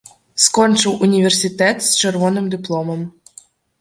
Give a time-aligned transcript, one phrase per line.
[0.43, 3.05] Скончыў універсітэт з чырвоным дыпломам.